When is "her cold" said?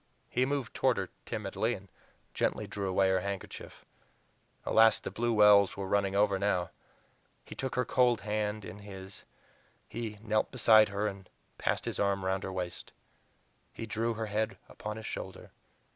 7.75-8.21